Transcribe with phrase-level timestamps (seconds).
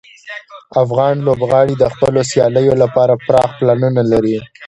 [0.83, 4.37] افغان لوبغاړي د خپلو سیالیو لپاره پراخ پلانونه لري.